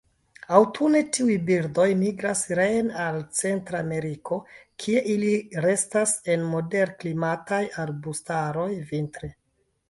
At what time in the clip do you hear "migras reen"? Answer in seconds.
1.99-2.89